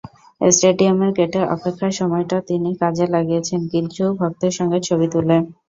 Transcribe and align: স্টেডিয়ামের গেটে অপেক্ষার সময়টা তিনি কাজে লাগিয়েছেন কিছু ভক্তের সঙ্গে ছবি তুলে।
স্টেডিয়ামের 0.41 1.11
গেটে 1.17 1.39
অপেক্ষার 1.55 1.93
সময়টা 1.99 2.37
তিনি 2.49 2.69
কাজে 2.81 3.05
লাগিয়েছেন 3.15 3.61
কিছু 3.73 4.03
ভক্তের 4.19 4.53
সঙ্গে 4.57 4.79
ছবি 4.87 5.07
তুলে। 5.13 5.37